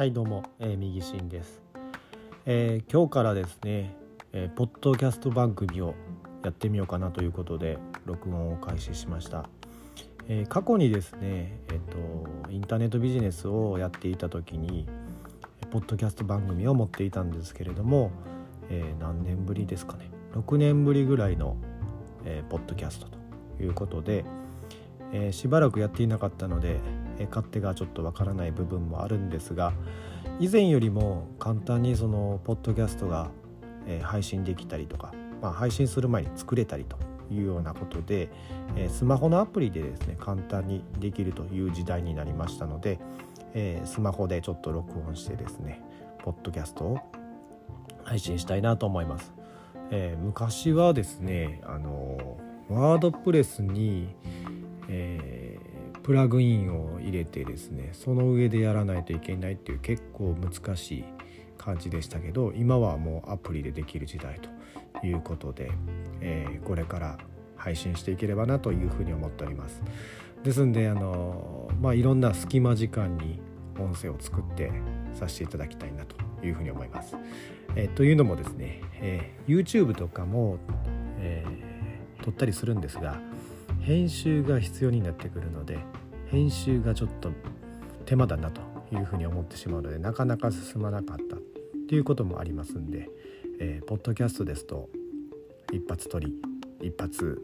[0.00, 1.60] はいどうも、えー、右進です、
[2.46, 3.94] えー今日からですね、
[4.32, 5.94] えーポッドキャスト番組を
[6.42, 7.76] やってみようかなということで
[8.06, 9.44] 録音を開始しました、
[10.26, 14.88] えー過去にですねえっ、とインターネットビジネスをやっていた時に
[15.70, 18.10] ポッドキャスト番組を持っていたんですけれども、
[18.70, 20.10] え何年ぶりですかね。
[20.32, 21.58] 6年ぶりぐらいの、
[22.24, 23.06] えーポッドキャスト
[23.58, 24.24] ということで、
[25.12, 26.80] えしばらくやっていなかったので、
[27.26, 29.72] 勝手がちょっとわからない部分もあるんですが
[30.38, 33.30] 以前よりも簡単にそのポッドキャストが、
[34.02, 35.12] 配信できたりとか、
[35.42, 36.96] まあ、配信する前に作れたりと
[37.30, 38.30] いうようなことで、
[38.88, 42.98] スマホのアプリでですね簡単にできるという時代になりましたので、
[43.84, 45.82] スマホでちょっと録音してですね
[46.22, 46.98] ポッドキャストを
[48.04, 49.32] 配信したいなと思います。
[49.90, 54.14] えー昔はですねあのワードプレスに、
[54.88, 55.39] えー
[56.02, 61.04] プラグインを入れてですねその上でやらないといけないっていう結構難しい
[61.58, 65.70] 感じでしたけど今はもうアプリでできる時代ということで、
[66.20, 67.18] えーこれから
[67.56, 69.82] 配信していければなというふうに思っております。
[70.42, 73.38] ですんであのまあいろんな隙間時間に
[73.78, 74.72] 音声を作って
[75.12, 77.16] させていただきたいなというふうに思います。
[77.76, 80.56] えーというのもですね、えー YouTube とかも、
[81.18, 81.70] えー
[82.24, 83.18] 撮ったりするんですが
[83.80, 85.78] 編集が必要になってくるので
[86.30, 87.30] 編集がちょっと
[88.06, 88.60] 手間だなと
[88.92, 91.38] いうふうに思ってしまうのでなかなか進まなかったっ
[91.88, 93.08] ていうこともありますんで、
[93.60, 94.88] えーポッドキャストですと
[95.72, 96.34] 一発撮り
[96.80, 97.40] 一発、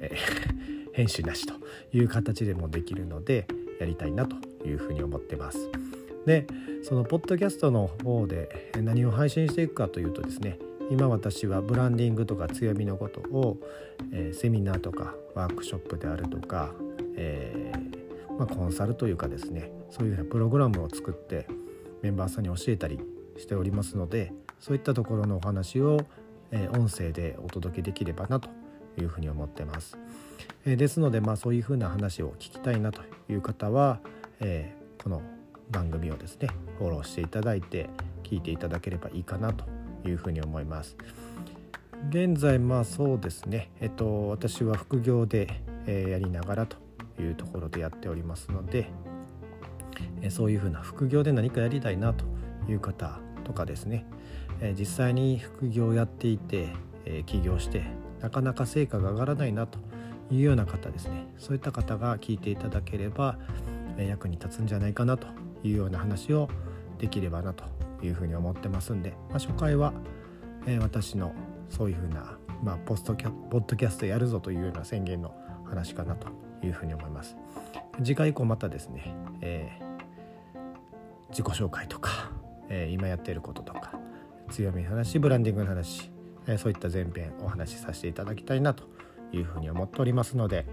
[0.00, 1.54] えー 編集なしと
[1.96, 3.46] いう形でもできるので
[3.78, 5.70] やりたいなというふうに思ってます。
[6.26, 6.46] で
[6.82, 10.58] そのポッドキャストの方で何を配信していくかというとですね
[10.90, 13.56] 今私はブランディングとか強みのことを、
[14.12, 16.72] えーセミナーとかワークショップであるとか、
[17.16, 21.46] えーまあ、コンサルというかですねそういうようなプログラムを作って
[22.02, 22.98] メンバーさんに教えたり
[23.38, 26.00] しておりますのでそういったところのお話を、
[26.50, 28.48] えー音声でお届けできればなと
[28.98, 29.96] いうふうに思ってます。
[30.66, 34.00] えですので、まあ、そういうふうな話を聞きたいなという方は、
[34.40, 35.22] えこの
[35.70, 36.48] 番組をですね
[36.78, 37.88] フォローしていただいて
[38.24, 39.64] 聞いていただければいいかなと
[40.04, 40.96] いうふうに思います。
[42.08, 43.70] 現在まあそうですね。
[43.80, 46.78] えっと私は副業で、えーやりながらと
[47.20, 48.88] いうところでやっておりますので、
[50.22, 52.24] えーそういうふうな副業で何かやりたいなと
[52.68, 54.06] いう方とかですね、
[54.60, 56.68] えー実際に副業をやっていて、
[57.04, 57.82] え起業して
[58.20, 59.78] なかなか成果が上がらないなと
[60.30, 61.26] いうような方ですね。
[61.38, 63.38] そういった方が聞いていただければ、
[63.98, 65.26] え役に立つんじゃないかなと
[65.62, 66.48] いうような話を
[66.98, 67.64] できればなと
[68.02, 69.92] いうふうに思ってますんで、まあ、初回は、
[70.66, 71.32] えー私の
[71.68, 75.32] そういうふうな、まあ、ポストキャポッドキャストやるぞというような宣言の
[75.64, 76.28] 話かなと
[76.64, 77.36] いうふうに思います。
[77.98, 79.90] 次回以降またですね、えー
[81.30, 82.32] 自己紹介とか、
[82.68, 83.92] えー今やっていることとか
[84.50, 86.10] 強みの話ブランディングの話、
[86.48, 88.84] えーそういった前編お話しさせていただきたいなと
[89.32, 90.66] いうふうに思っておりますので、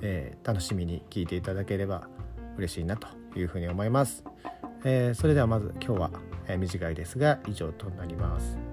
[0.00, 2.08] えー楽しみに聞いていただければ
[2.56, 3.08] 嬉しいなと
[3.38, 4.24] いうふうに思います。
[4.84, 6.10] えーそれではまず今日は、
[6.58, 8.69] 短いですが以上となります。